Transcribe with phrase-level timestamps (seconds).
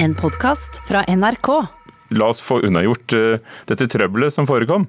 [0.00, 1.48] En podkast fra NRK.
[2.14, 4.84] La oss få unnagjort eh, dette trøbbelet som forekom.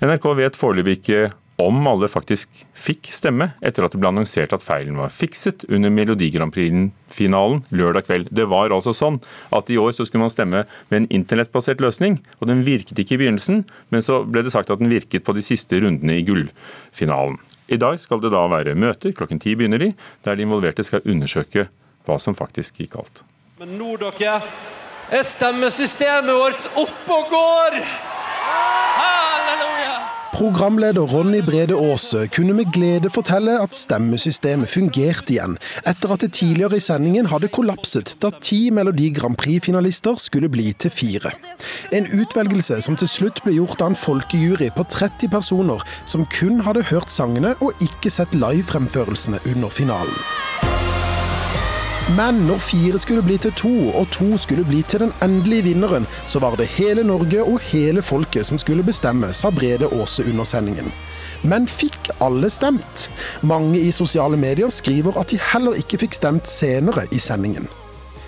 [0.00, 1.18] NRK vet foreløpig ikke
[1.60, 5.92] om alle faktisk fikk stemme, etter at det ble annonsert at feilen var fikset under
[5.92, 8.30] Melodi Grand Prix-finalen lørdag kveld.
[8.32, 9.20] Det var altså sånn
[9.52, 13.18] at i år så skulle man stemme med en internettbasert løsning, og den virket ikke
[13.18, 16.24] i begynnelsen, men så ble det sagt at den virket på de siste rundene i
[16.24, 17.36] gullfinalen.
[17.68, 19.92] I dag skal det da være møter, klokken ti begynner de,
[20.24, 21.68] der de involverte skal undersøke
[22.08, 23.26] hva som faktisk gikk galt.
[23.54, 24.40] Men nå, dere,
[25.14, 27.76] er stemmesystemet vårt oppe og går!
[28.98, 29.92] Halleluja!
[30.32, 35.54] Programleder Ronny Brede Aase kunne med glede fortelle at stemmesystemet fungerte igjen,
[35.86, 40.72] etter at det tidligere i sendingen hadde kollapset da ti Melodi Grand Prix-finalister skulle bli
[40.74, 41.30] til fire.
[41.94, 46.58] En utvelgelse som til slutt ble gjort av en folkejury på 30 personer som kun
[46.66, 50.18] hadde hørt sangene og ikke sett livefremførelsene under finalen.
[52.12, 56.04] Men når fire skulle bli til to, og to skulle bli til den endelige vinneren,
[56.26, 60.44] så var det hele Norge og hele folket som skulle bestemme, sa Brede Aase under
[60.44, 60.92] sendingen.
[61.42, 63.08] Men fikk alle stemt?
[63.42, 67.72] Mange i sosiale medier skriver at de heller ikke fikk stemt senere i sendingen.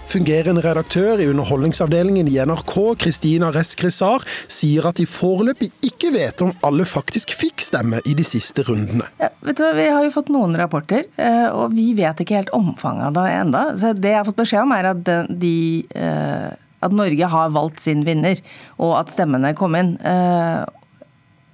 [0.07, 6.53] Fungerende redaktør i Underholdningsavdelingen i NRK, Kristina Reskrisar, sier at de foreløpig ikke vet om
[6.67, 9.09] alle faktisk fikk stemme i de siste rundene.
[9.19, 12.39] Ja, vet du, hva, Vi har jo fått noen rapporter, eh, og vi vet ikke
[12.39, 13.65] helt omfanget av det enda.
[13.75, 15.13] Så Det jeg har fått beskjed om, er at,
[15.43, 15.59] de,
[15.91, 16.49] eh,
[16.87, 18.39] at Norge har valgt sin vinner,
[18.79, 19.97] og at stemmene kom inn.
[20.07, 20.63] Eh,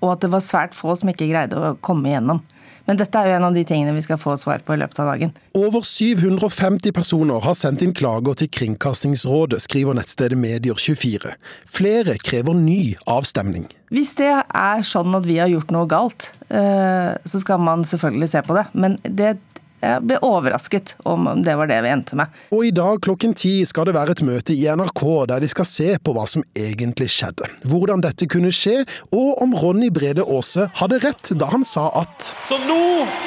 [0.02, 2.44] og at det var svært få som ikke greide å komme igjennom.
[2.88, 4.98] Men dette er jo en av de tingene vi skal få svar på i løpet
[5.02, 5.34] av dagen.
[5.58, 11.36] Over 750 personer har sendt inn klager til Kringkastingsrådet, skriver nettstedet Medier24.
[11.70, 13.68] Flere krever ny avstemning.
[13.92, 18.30] Hvis det er sånn at vi har gjort noe galt, eh, så skal man selvfølgelig
[18.32, 18.66] se på det.
[18.72, 19.36] Men det
[19.82, 22.30] jeg ble overrasket om det var det vi endte med.
[22.54, 25.02] Og i dag klokken ti skal det være et møte i NRK
[25.32, 27.50] der de skal se på hva som egentlig skjedde.
[27.66, 32.32] Hvordan dette kunne skje, og om Ronny Brede Aase hadde rett da han sa at
[32.46, 32.78] Så nå,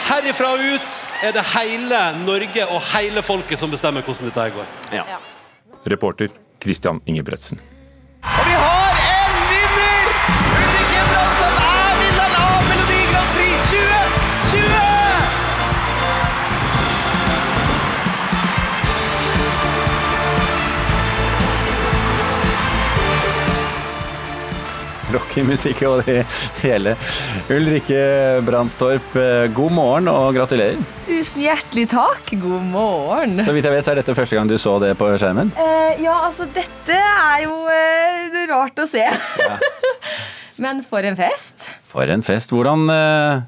[0.08, 5.14] herifra og ut, er det hele Norge og hele folket som bestemmer hvordan dette går.
[5.92, 6.32] Reporter
[6.64, 7.60] Christian Ingebretsen.
[8.26, 8.84] Og vi har
[25.35, 26.22] Rockemusikk og det
[26.62, 26.94] hele.
[27.51, 27.97] Ulrikke
[28.47, 30.79] Brandstorp, eh, god morgen og gratulerer.
[31.03, 32.29] Tusen hjertelig takk.
[32.40, 33.41] God morgen.
[33.44, 35.51] Så vidt jeg vet, så er dette første gang du så det på skjermen?
[35.59, 39.03] Eh, ja, altså, dette er jo eh, rart å se.
[40.63, 41.67] Men for en fest.
[41.91, 42.56] For en fest.
[42.56, 43.44] Hvordan eh,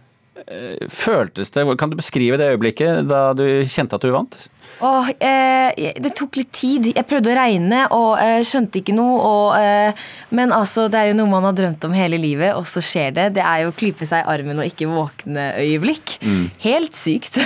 [0.94, 1.66] føltes det?
[1.80, 4.38] Kan du beskrive det øyeblikket da du kjente at du vant?
[4.80, 6.92] Åh, eh, det tok litt tid.
[6.94, 9.16] Jeg prøvde å regne og eh, skjønte ikke noe.
[9.26, 10.06] Og, eh,
[10.38, 13.16] men altså, det er jo noe man har drømt om hele livet, og så skjer
[13.16, 13.28] det.
[13.40, 16.18] Det er jo å klype seg i armen og ikke våkne øyeblikk.
[16.66, 17.42] Helt sykt.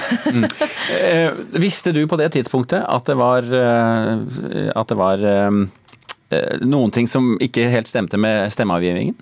[0.91, 1.31] Eh,
[1.61, 5.59] visste du på det tidspunktet at det var, eh, at det var eh,
[6.35, 9.15] eh, noen ting som ikke helt stemte med stemmeavgivningen?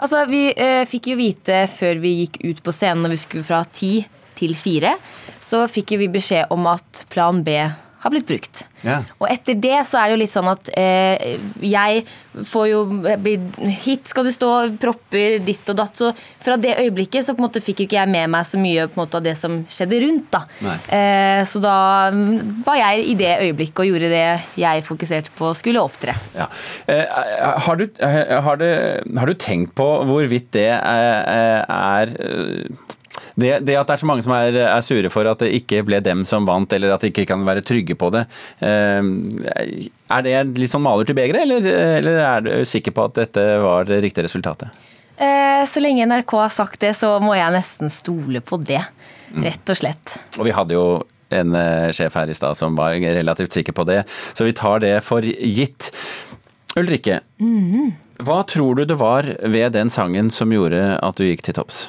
[0.00, 3.46] Altså, Vi eh, fikk jo vite før vi gikk ut på scenen når vi skulle
[3.46, 3.98] fra ti
[4.38, 4.94] til fire,
[5.40, 7.58] så fikk jo vi beskjed om at plan B
[8.00, 8.64] har blitt brukt.
[8.80, 9.04] Yeah.
[9.20, 12.04] Og etter det så er det jo litt sånn at eh, jeg
[12.48, 12.78] får jo
[13.20, 13.34] bli
[13.82, 14.50] Hit skal du stå,
[14.80, 16.00] propper, ditt og datt.
[16.00, 18.60] Så fra det øyeblikket så på en måte fikk jo ikke jeg med meg så
[18.60, 20.32] mye på en måte av det som skjedde rundt.
[20.32, 20.76] da.
[20.96, 21.76] Eh, så da
[22.14, 24.26] mm, var jeg i det øyeblikket og gjorde det
[24.60, 26.16] jeg fokuserte på skulle opptre.
[26.36, 26.48] Ja.
[26.88, 27.04] Eh,
[27.66, 28.72] har, du, eh, har, det,
[29.18, 32.88] har du tenkt på hvorvidt det er, er eh,
[33.40, 35.82] det, det at det er så mange som er, er sure for at det ikke
[35.88, 38.26] ble dem som vant, eller at de ikke kan være trygge på det,
[38.64, 39.00] eh,
[40.10, 41.66] er det litt sånn maler til begeret, eller,
[42.00, 44.74] eller er du sikker på at dette var det riktige resultatet?
[45.20, 48.82] Eh, så lenge NRK har sagt det, så må jeg nesten stole på det.
[49.30, 50.16] Rett og slett.
[50.40, 50.84] Og vi hadde jo
[51.30, 54.02] en eh, sjef her i stad som var relativt sikker på det,
[54.34, 55.92] så vi tar det for gitt.
[56.78, 57.20] Ulrikke,
[58.22, 61.88] hva tror du det var ved den sangen som gjorde at du gikk til topps?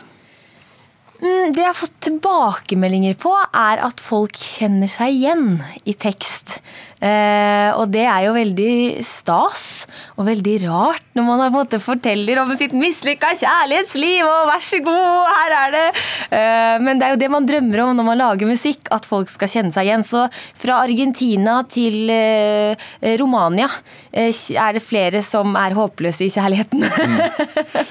[1.21, 6.59] Mm, Det jeg har fått tilbakemeldinger på, er at folk kjenner seg igjen i tekst.
[7.01, 8.73] Eh, og det er jo veldig
[9.05, 9.87] stas
[10.19, 14.61] og veldig rart når man på en måte forteller om sitt mislykka kjærlighetsliv, og vær
[14.63, 15.85] så god, her er det.
[16.37, 19.31] Eh, men det er jo det man drømmer om når man lager musikk, at folk
[19.33, 20.05] skal kjenne seg igjen.
[20.05, 20.27] Så
[20.61, 23.67] fra Argentina til eh, Romania
[24.11, 26.85] eh, er det flere som er håpløse i kjærligheten.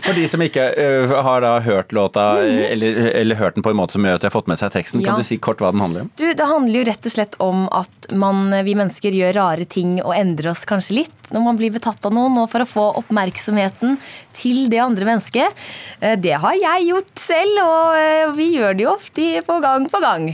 [0.04, 3.78] For de som ikke uh, har da hørt låta, eller, eller hørt den på en
[3.78, 5.12] måte som gjør at de har fått med seg teksten, Ja.
[5.12, 6.10] kan du si kort hva den handler om?
[6.20, 9.64] Du, Det handler jo rett og slett om at man, vi mennesker mennesker gjør rare
[9.64, 12.69] ting og endrer oss kanskje litt når man blir betatt av noen, og for å
[12.69, 13.97] få oppmerksomheten
[14.35, 15.56] til det andre mennesket.
[16.00, 19.87] Eh, det har jeg gjort selv, og eh, vi gjør det jo ofte på gang
[19.88, 20.26] på gang.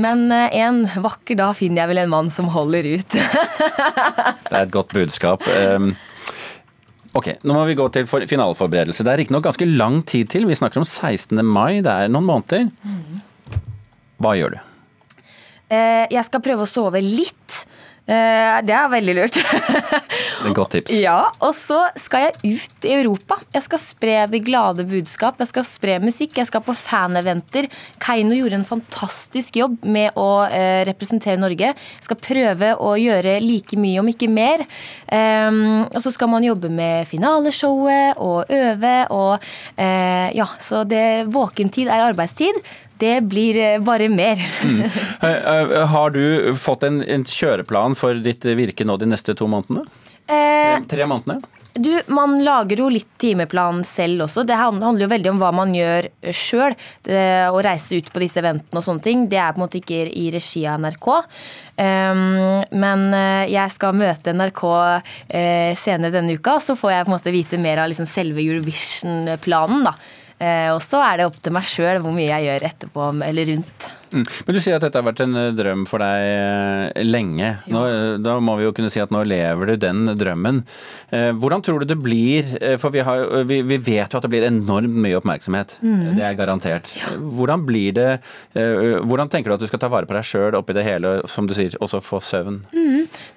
[0.00, 3.18] Men eh, en vakker dag finner jeg vel en mann som holder ut.
[4.48, 5.44] Det er et godt budskap.
[5.46, 5.94] Um,
[7.16, 9.02] Ok, Nå må vi gå til finaleforberedelse.
[9.02, 10.44] Det er riktignok ganske lang tid til.
[10.46, 11.40] Vi snakker om 16.
[11.42, 11.80] mai.
[11.82, 12.68] Det er noen måneder.
[14.22, 14.58] Hva gjør du?
[15.72, 17.64] Jeg skal prøve å sove litt.
[18.08, 19.36] Eh, Det er veldig lurt.
[19.36, 20.92] Det et godt tips.
[20.96, 23.36] Ja, og så skal jeg ut i Europa.
[23.52, 25.38] Jeg skal spre det glade budskap.
[25.42, 26.38] Jeg skal spre musikk.
[26.40, 27.68] Jeg skal på faneventer.
[28.00, 31.74] Keiino gjorde en fantastisk jobb med å eh, representere Norge.
[31.74, 34.64] Jeg skal prøve å gjøre like mye, om ikke mer.
[35.12, 41.28] Um, og så skal man jobbe med finaleshowet og øve og eh, Ja, så det
[41.32, 42.56] våkentid er arbeidstid.
[42.98, 44.42] Det blir eh, bare mer.
[45.20, 49.48] Eh, eh, Har du fått en, en kjøreplan for ditt virke nå de neste to
[49.50, 49.82] månedene?
[50.28, 51.40] Eh, Tre, tre månedene?
[51.74, 54.44] Du, Man lager jo litt timeplan selv også.
[54.46, 56.74] Det handler jo veldig om hva man gjør sjøl.
[57.08, 60.00] Å reise ut på disse eventene og sånne ting, det er på en måte ikke
[60.06, 61.10] i regi av NRK.
[61.78, 62.22] Um,
[62.82, 63.04] men
[63.46, 67.62] jeg skal møte NRK uh, senere denne uka, så får jeg på en måte vite
[67.62, 69.86] mer av liksom selve Eurovision-planen.
[69.86, 69.94] da.
[70.38, 73.50] Eh, og så er det opp til meg sjøl hvor mye jeg gjør etterpå eller
[73.52, 73.88] rundt.
[74.12, 74.24] Mm.
[74.46, 77.50] Men du sier at dette har vært en eh, drøm for deg eh, lenge.
[77.72, 80.62] Nå, eh, da må vi jo kunne si at nå lever du den drømmen.
[81.08, 82.48] Hvordan tror du det blir?
[82.80, 85.78] For vi, har, vi, vi vet jo at det blir enormt mye oppmerksomhet.
[85.80, 86.90] Det er garantert.
[87.16, 88.08] Hvordan blir det
[88.52, 91.48] Hvordan tenker du at du skal ta vare på deg sjøl oppi det hele, som
[91.48, 92.60] du sier, også få søvn?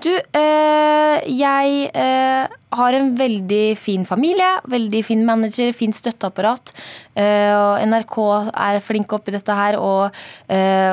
[0.03, 6.71] Du, øh, jeg øh har en veldig fin familie, veldig fin manager, fint støtteapparat.
[7.11, 8.17] NRK
[8.53, 9.77] er flink oppi dette her.
[9.81, 10.15] Og,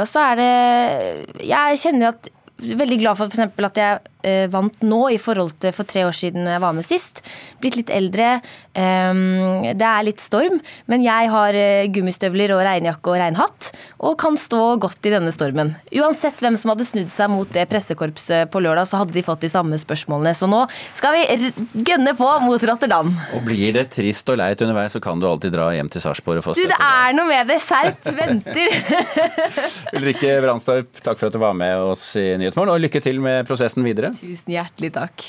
[0.00, 4.17] og så er det Jeg kjenner at Veldig glad for, eksempel, at jeg eh,
[4.52, 7.22] vant nå i forhold til for tre år siden jeg var med sist.
[7.62, 8.38] Blitt litt eldre.
[8.78, 10.58] Ehm, det er litt storm,
[10.90, 13.70] men jeg har eh, gummistøvler og regnjakke og regnhatt.
[14.06, 15.72] Og kan stå godt i denne stormen.
[15.98, 19.42] Uansett hvem som hadde snudd seg mot det pressekorpset på lørdag, så hadde de fått
[19.42, 20.34] de samme spørsmålene.
[20.38, 20.62] Så nå
[20.98, 21.50] skal vi
[21.88, 23.10] gønne på mot Rotterdam.
[23.34, 26.42] Og blir det trist og leit underveis, så kan du alltid dra hjem til Sarpsborg
[26.42, 27.58] og få Du, det er noe med det.
[27.64, 28.76] Serp venter.
[29.98, 33.48] Ulrikke Brandstorp, takk for at du var med oss i Nyhetsmorgen, og lykke til med
[33.48, 34.12] prosessen videre.
[34.18, 35.28] Tusen hjertelig takk.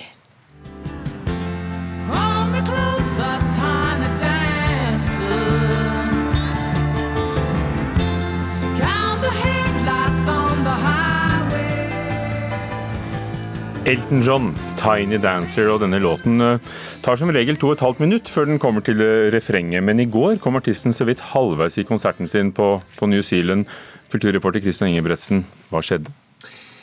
[13.89, 16.59] Elton John, 'Tiny Dancer', og denne låten eh,
[17.01, 19.81] tar som regel to og et halvt minutt før den kommer til eh, refrenget.
[19.83, 23.65] Men i går kom artisten så vidt halvveis i konserten sin på, på New Zealand.
[24.11, 26.13] Kulturreporter Christian Ingebretsen, hva skjedde?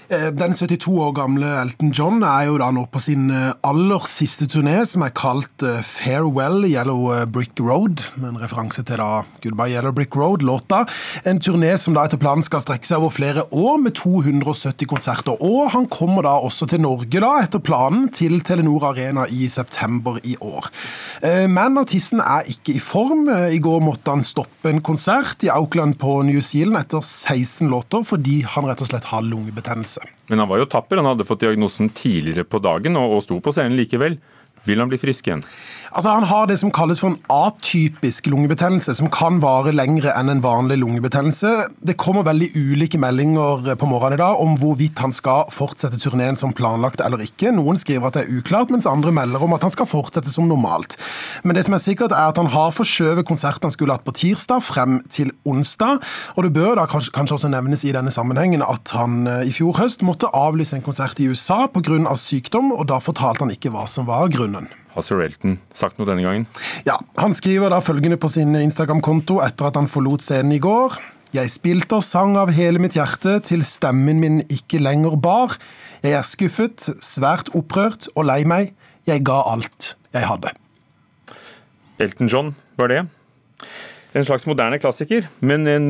[0.08, 4.05] Eh, Den 72 år gamle Elton John er jo da nå på sin eh, aller
[4.06, 9.25] siste turné, som er kalt eh, Farewell Yellow Brick Road, med en referanse til da
[9.43, 10.85] Goodbye Yellow Brick Road-låta.
[11.26, 15.43] En turné som da etter planen skal strekke seg over flere år, med 270 konserter.
[15.43, 20.20] Og han kommer da også til Norge, da, etter planen, til Telenor Arena i september
[20.23, 20.70] i år.
[21.50, 23.26] Men artisten er ikke i form.
[23.26, 28.05] I går måtte han stoppe en konsert i Auckland på New Zealand etter 16 låter,
[28.06, 29.95] fordi han rett og slett har lungebetennelse.
[30.31, 33.38] Men han var jo tapper, han hadde fått diagnosen tidligere på dagen og, og sto
[33.43, 34.19] på scenen likevel.
[34.66, 35.44] Vil han bli frisk igjen?
[35.96, 40.29] Altså, Han har det som kalles for en atypisk lungebetennelse, som kan vare lengre enn
[40.29, 41.53] en vanlig lungebetennelse.
[41.88, 46.36] Det kommer veldig ulike meldinger på morgenen i dag om hvorvidt han skal fortsette turneen
[46.36, 47.48] som planlagt eller ikke.
[47.56, 50.53] Noen skriver at det er uklart, mens andre melder om at han skal fortsette som
[50.53, 50.98] normalt.
[51.48, 54.19] Men det som er sikkert er at han har forskjøvet konserten han skulle hatt på
[54.20, 56.05] tirsdag, frem til onsdag.
[56.36, 59.81] Og det bør da kanskje, også nevnes i denne sammenhengen at han eh, i fjor
[59.81, 62.17] høst måtte avlyse en konsert i USA pga.
[62.20, 64.69] sykdom, og da fortalte han ikke hva som var grunnen.
[64.96, 66.46] Har Sir Elton sagt noe denne gangen?
[66.88, 70.96] Ja, Han skriver da følgende på sin Instagram-konto etter at han forlot scenen i går.
[71.36, 75.58] Jeg spilte og sang av hele mitt hjerte til stemmen min ikke lenger bar.
[76.00, 78.72] Jeg er skuffet, svært opprørt og lei meg.
[79.05, 80.55] Jeg ga alt jeg hadde.
[82.00, 83.03] Elton John var det.
[84.17, 85.88] En slags moderne klassiker, men en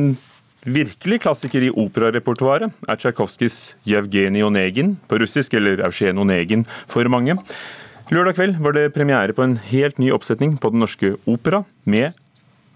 [0.67, 7.37] virkelig klassiker i operarepertoaret er Tsjajkovskijs Jevgenij Onegin på russisk, eller Eugen Onegin for mange.
[8.07, 12.15] Lørdag kveld var det premiere på en helt ny oppsetning på Den Norske Opera med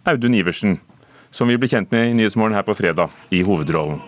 [0.04, 0.74] Audun Iversen,
[1.32, 4.02] som vi ble kjent med i Nyhetsmorgen her på fredag, i hovedrollen.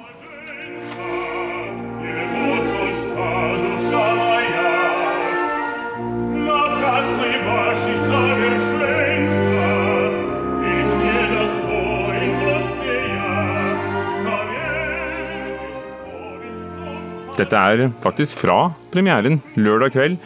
[17.34, 18.58] Dette er faktisk fra
[18.92, 20.20] premieren lørdag kveld.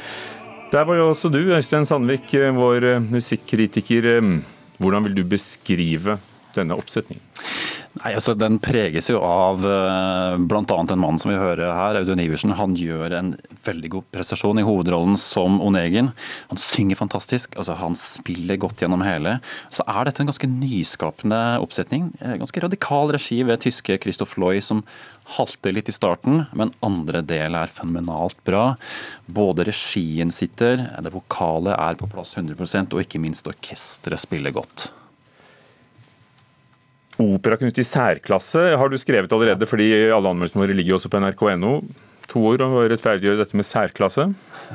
[0.71, 4.09] Der var jo også du, Øystein Sandvik, vår musikkritiker.
[4.77, 6.17] Hvordan vil du beskrive
[6.55, 7.23] denne oppsetningen?
[7.97, 10.63] Nei, altså Den preges jo av uh, bl.a.
[10.67, 12.53] en mann som vi hører her, Audun Iversen.
[12.59, 13.31] Han gjør en
[13.65, 16.11] veldig god prestasjon i hovedrollen som Onegin.
[16.51, 19.37] Han synger fantastisk, altså han spiller godt gjennom hele.
[19.73, 22.11] Så er dette en ganske nyskapende oppsetning.
[22.21, 24.83] Eh, Ganske radikal regi ved tyske Christoph Loy, som
[25.37, 28.75] halter litt i starten, men andre del er fenomenalt bra.
[29.25, 34.91] Både regien sitter, det vokale er på plass 100% og ikke minst orkesteret spiller godt.
[37.17, 41.21] Operakunst i særklasse har du skrevet allerede, fordi alle anmeldelsene våre ligger jo også på
[41.23, 41.79] nrk.no.
[42.27, 44.25] To ord å rettferdiggjøre dette med særklasse.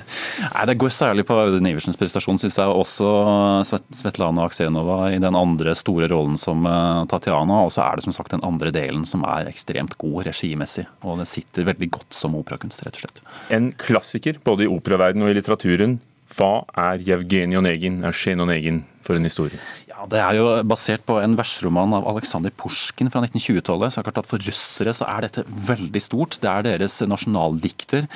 [0.55, 2.73] Nei, Det går særlig på Audun Iversens prestasjon, syns jeg.
[2.73, 3.09] Også
[3.93, 7.59] Svetlana Aksenova i den andre store rollen som Tatiana, Tatjana.
[7.67, 10.87] Og så er det som sagt den andre delen som er ekstremt god regimessig.
[11.05, 13.23] Og det sitter veldig godt som operakunst, rett og slett.
[13.53, 16.01] En klassiker både i operaverdenen og i litteraturen.
[16.33, 19.59] Hva er Jevgenij Onegin, Eugen Onegin, for en historie?
[19.89, 23.93] Ja, Det er jo basert på en versroman av Aleksandr Pusjkin fra 1920-tallet.
[23.93, 26.39] så klart at For russere så er dette veldig stort.
[26.41, 28.09] Det er deres nasjonaldikter.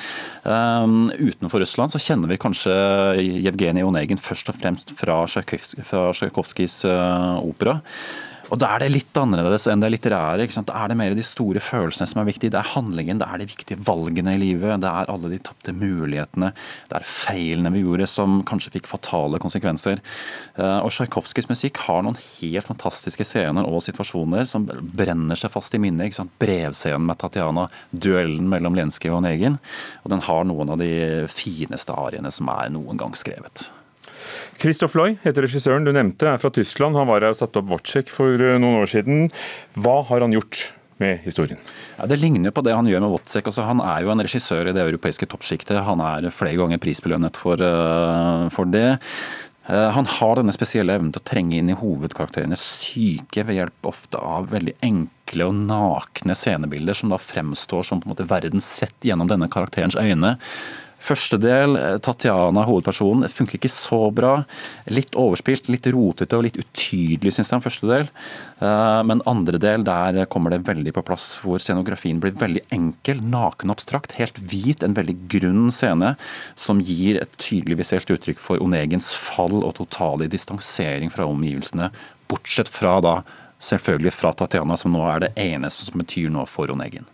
[0.43, 2.73] Um, utenfor Russland så kjenner vi kanskje
[3.45, 7.81] Jevgenij Onegin først og fremst fra Tsjajkovskijs uh, opera.
[8.47, 10.45] Og Da er det litt annerledes enn det litterære.
[10.67, 12.53] Da er det mer de store følelsene som er viktige.
[12.53, 14.79] Det er handlingen, det er de viktige valgene i livet.
[14.83, 16.53] Det er alle de tapte mulighetene.
[16.87, 19.99] Det er feilene vi gjorde som kanskje fikk fatale konsekvenser.
[20.55, 25.75] Eh, Og Tsjajkovskijs musikk har noen helt fantastiske scener og situasjoner som brenner seg fast
[25.75, 26.15] i minnet.
[26.39, 29.59] Brevscenen med Tatjana, duellen mellom Lenskij og Negin.
[30.05, 33.67] Og den har noen av de fineste ariene som er noen gang skrevet.
[34.57, 36.97] Christoph Loy heter regissøren du nevnte, er fra Tyskland.
[36.97, 39.29] Han var her og satte opp Wojciech for eh, noen år siden.
[39.77, 40.63] Hva har han gjort
[41.01, 41.59] med historien?
[41.97, 43.49] Ja, Det ligner jo på det han gjør med Wozzeck.
[43.49, 45.83] Altså, han er jo en regissør i det europeiske toppsjiktet.
[45.85, 48.97] Han er flere ganger prisbelønnet for, uh, for det.
[49.67, 53.89] Eh, Han har denne spesielle evnen til å trenge inn i hovedkarakterenes syke ved hjelp
[53.91, 58.63] ofte av veldig enkle og nakne scenebilder som da fremstår som på en måte verden
[58.63, 60.37] sett gjennom denne karakterens øyne.
[60.97, 64.45] Første del, eh, Tatjana, hovedpersonen, funker ikke så bra.
[64.89, 68.09] Litt overspilt, litt rotete og litt utydelig, syns jeg, første del.
[68.59, 73.21] Eh, Men andre del, der kommer det veldig på plass, hvor scenografien blir veldig enkel,
[73.21, 76.17] naken og abstrakt, helt hvit, en veldig grunn scene,
[76.55, 81.91] som gir et tydelig visuelt uttrykk for Onegens fall og totale distansering fra omgivelsene,
[82.27, 83.21] bortsett fra da
[83.59, 87.05] selvfølgelig fra Tatjana, som nå er det eneste som betyr noe for Onegin.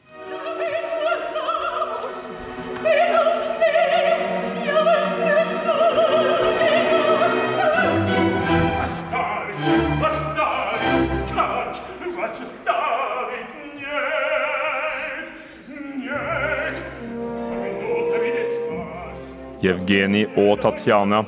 [19.63, 21.23] Jevgenij og Tatjana.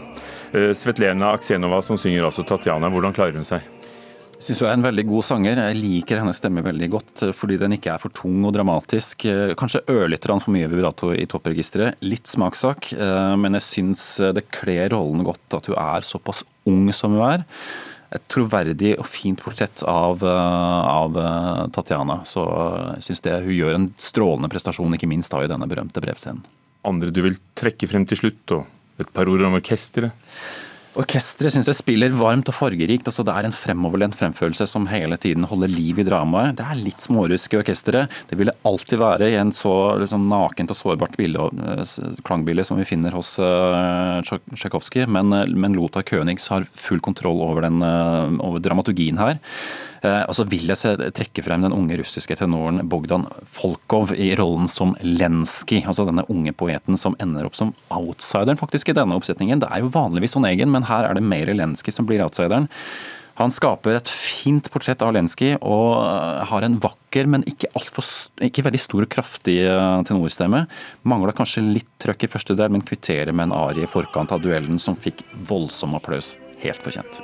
[0.56, 2.92] Svetlena Aksenova som synger altså Tatjana.
[2.92, 3.66] Hvordan klarer hun seg?
[4.36, 5.60] Jeg Syns hun er en veldig god sanger.
[5.70, 9.26] Jeg liker hennes stemme veldig godt eh, fordi den ikke er for tung og dramatisk.
[9.32, 12.02] Eh, Kanskje ørlite grann for mye vibrato i toppregisteret.
[12.04, 16.92] Litt smakssak, eh, men jeg syns det kler rollen godt at hun er såpass ung
[16.94, 17.48] som hun er.
[18.16, 22.20] Et troverdig og fint portrett av, eh, av eh, Tatjana.
[22.28, 22.44] Så
[23.00, 26.44] jeg syns hun gjør en strålende prestasjon, ikke minst da i denne berømte brevscenen.
[26.86, 30.14] Andre du vil trekke frem til slutt, og et par ord om orkesteret?
[30.96, 33.10] Orkesteret syns jeg spiller varmt og fargerikt.
[33.10, 36.56] altså Det er en fremoverlent fremførelse som hele tiden holder liv i dramaet.
[36.56, 38.14] Det er litt smårusk i orkesteret.
[38.30, 42.88] Det vil alltid være i en så liksom, nakent og sårbart eh, klangbilde som vi
[42.88, 45.10] finner hos uh, Tsjajkovskij.
[45.12, 49.36] Men, eh, men Lothar Königs har full kontroll over, den, uh, over dramaturgien her.
[50.06, 54.32] Uh, og så vil jeg se, trekke frem den unge russiske tenoren Bogdan Folkov i
[54.38, 55.84] rollen som Lenskij.
[55.84, 59.60] Altså denne unge poeten som ender opp som outsideren faktisk i denne oppsetningen.
[59.64, 62.70] Det er jo vanligvis Onegin, men her er det mer Lenskij som blir outsideren.
[63.36, 68.08] Han skaper et fint portrett av Lenskij og eh, har en vakker, men ikke, for,
[68.46, 70.64] ikke veldig stor og kraftig eh, tenorstemme.
[71.04, 74.44] Mangler kanskje litt trøkk i første del, men kvitterer med en arie i forkant av
[74.44, 76.38] duellen som fikk voldsom applaus.
[76.64, 77.20] Helt fortjent.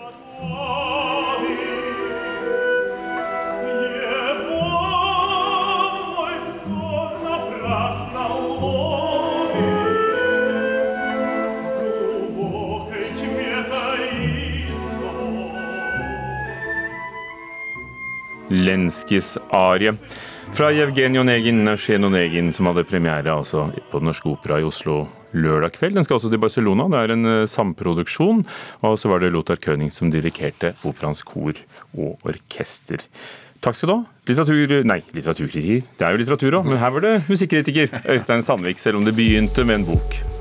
[18.52, 19.96] Lenskis arie.
[20.52, 25.06] Fra Jevgenij Onegin, Eugen Onegin, som hadde premiere altså på Den Norske Opera i Oslo
[25.32, 25.96] lørdag kveld.
[25.96, 26.90] Den skal også til Barcelona.
[26.92, 28.44] Det er en eh, samproduksjon.
[28.84, 31.56] Og så var det Lothar König som dirigerte operaens kor
[31.96, 33.06] og orkester.
[33.62, 34.04] Takk skal du ha.
[34.28, 34.76] Litteratur...
[34.90, 35.88] Nei, litteraturkritiker.
[35.98, 37.94] Det er jo litteratur òg, men her var det musikkritiker.
[38.10, 40.41] Øystein Sandvik, selv om det begynte med en bok.